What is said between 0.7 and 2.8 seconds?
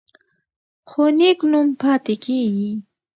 خو نېک نوم پاتې کیږي.